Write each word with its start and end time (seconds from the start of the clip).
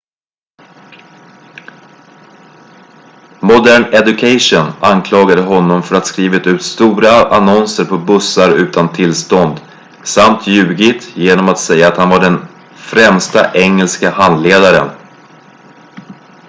modern 3.41 3.83
education 3.93 4.71
anklagade 4.81 5.41
honom 5.41 5.83
för 5.83 5.95
att 5.95 6.03
ha 6.03 6.07
skrivit 6.07 6.47
ut 6.47 6.61
stora 6.63 7.09
annonser 7.37 7.85
på 7.85 7.97
bussar 7.97 8.55
utan 8.57 8.93
tillstånd 8.93 9.61
samt 10.03 10.47
ljugit 10.47 11.17
genom 11.17 11.49
att 11.49 11.59
säga 11.59 11.87
att 11.87 11.97
han 11.97 12.09
var 12.09 12.19
den 12.19 12.47
främsta 12.75 13.51
engelska 13.53 14.09
handledaren 14.09 14.89